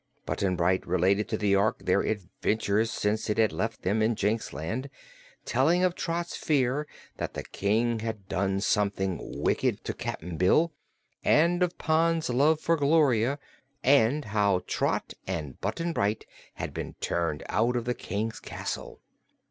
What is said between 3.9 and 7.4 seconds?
in Jinxland, telling of Trot's fear that